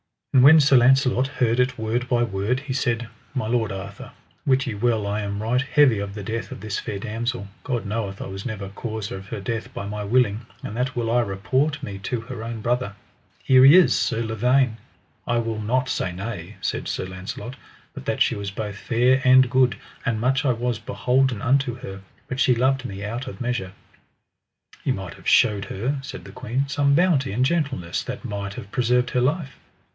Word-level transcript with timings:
And 0.33 0.41
when 0.43 0.61
Sir 0.61 0.77
Launcelot 0.77 1.27
heard 1.27 1.59
it 1.59 1.77
word 1.77 2.07
by 2.07 2.23
word, 2.23 2.61
he 2.61 2.73
said: 2.73 3.09
My 3.35 3.47
lord 3.47 3.71
Arthur, 3.71 4.13
wit 4.47 4.65
ye 4.65 4.73
well 4.73 5.05
I 5.05 5.19
am 5.21 5.43
right 5.43 5.61
heavy 5.61 5.99
of 5.99 6.15
the 6.15 6.23
death 6.23 6.51
of 6.51 6.61
this 6.61 6.79
fair 6.79 6.97
damosel: 6.97 7.49
God 7.63 7.85
knoweth 7.85 8.19
I 8.21 8.25
was 8.27 8.45
never 8.45 8.69
causer 8.69 9.17
of 9.17 9.27
her 9.27 9.41
death 9.41 9.71
by 9.73 9.85
my 9.85 10.03
willing, 10.05 10.47
and 10.63 10.75
that 10.75 10.95
will 10.95 11.11
I 11.11 11.19
report 11.21 11.83
me 11.83 11.99
to 11.99 12.21
her 12.21 12.43
own 12.43 12.61
brother: 12.61 12.95
here 13.43 13.63
he 13.65 13.75
is, 13.75 13.93
Sir 13.95 14.23
Lavaine. 14.23 14.77
I 15.27 15.37
will 15.37 15.61
not 15.61 15.87
say 15.89 16.11
nay, 16.13 16.55
said 16.61 16.87
Sir 16.87 17.05
Launcelot, 17.05 17.55
but 17.93 18.05
that 18.05 18.21
she 18.23 18.33
was 18.33 18.49
both 18.49 18.77
fair 18.77 19.21
and 19.25 19.51
good, 19.51 19.77
and 20.03 20.19
much 20.19 20.45
I 20.45 20.53
was 20.53 20.79
beholden 20.79 21.41
unto 21.43 21.75
her, 21.79 22.01
but 22.29 22.39
she 22.39 22.55
loved 22.55 22.85
me 22.85 23.03
out 23.03 23.27
of 23.27 23.41
measure. 23.41 23.73
Ye 24.85 24.93
might 24.93 25.15
have 25.15 25.27
shewed 25.27 25.65
her, 25.65 25.99
said 26.01 26.23
the 26.23 26.31
queen, 26.31 26.67
some 26.69 26.95
bounty 26.95 27.33
and 27.33 27.45
gentleness 27.45 28.01
that 28.03 28.25
might 28.25 28.53
have 28.55 28.71
preserved 28.71 29.11
her 29.11 29.21
life. 29.21 29.57